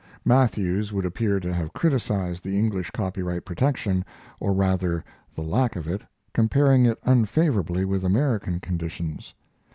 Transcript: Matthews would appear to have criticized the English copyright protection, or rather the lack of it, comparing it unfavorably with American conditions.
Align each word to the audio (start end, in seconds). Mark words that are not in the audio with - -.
Matthews 0.25 0.91
would 0.91 1.05
appear 1.05 1.39
to 1.39 1.53
have 1.53 1.73
criticized 1.73 2.43
the 2.43 2.57
English 2.57 2.89
copyright 2.89 3.45
protection, 3.45 4.03
or 4.39 4.51
rather 4.51 5.03
the 5.35 5.43
lack 5.43 5.75
of 5.75 5.87
it, 5.87 6.01
comparing 6.33 6.87
it 6.87 6.97
unfavorably 7.03 7.85
with 7.85 8.03
American 8.03 8.59
conditions. 8.59 9.35